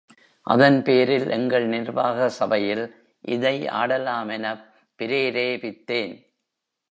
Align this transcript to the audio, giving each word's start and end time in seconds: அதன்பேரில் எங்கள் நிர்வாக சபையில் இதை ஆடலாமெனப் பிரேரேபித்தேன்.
அதன்பேரில் 0.47 1.29
எங்கள் 1.29 1.65
நிர்வாக 1.65 2.29
சபையில் 2.29 2.83
இதை 3.21 3.67
ஆடலாமெனப் 3.67 4.63
பிரேரேபித்தேன். 4.99 6.15